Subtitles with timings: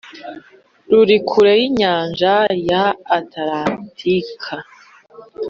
[0.89, 2.33] ruri kure y'inyanja
[2.69, 2.83] ya
[3.17, 4.55] atalantika